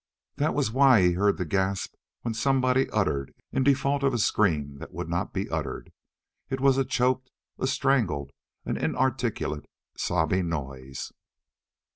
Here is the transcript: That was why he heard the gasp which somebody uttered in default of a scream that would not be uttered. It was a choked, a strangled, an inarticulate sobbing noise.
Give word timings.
That 0.37 0.55
was 0.55 0.71
why 0.71 1.01
he 1.03 1.11
heard 1.11 1.37
the 1.37 1.45
gasp 1.45 1.93
which 2.23 2.35
somebody 2.35 2.89
uttered 2.89 3.35
in 3.51 3.61
default 3.63 4.01
of 4.01 4.15
a 4.15 4.17
scream 4.17 4.79
that 4.79 4.91
would 4.91 5.07
not 5.07 5.31
be 5.31 5.47
uttered. 5.47 5.91
It 6.49 6.59
was 6.59 6.79
a 6.79 6.85
choked, 6.85 7.29
a 7.59 7.67
strangled, 7.67 8.31
an 8.65 8.77
inarticulate 8.77 9.67
sobbing 9.95 10.49
noise. 10.49 11.11